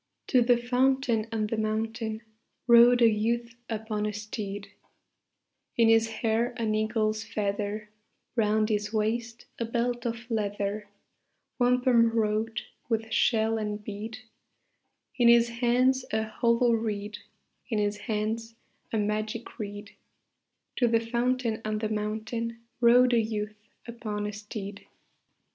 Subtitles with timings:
[0.29, 2.23] To the fountain on the mountain
[2.65, 4.69] Rode a youth upon a steed;
[5.77, 7.91] In his hair an eagle's feather;
[8.35, 10.89] Round his waist a belt of leather,
[11.59, 14.17] Wampum wrought with shell and bead;
[15.19, 17.19] In his hands a hollow reed,
[17.69, 18.55] In his hands
[18.91, 19.91] a magic reed:
[20.77, 24.87] To the fountain on the mountain Rode a youth upon a steed.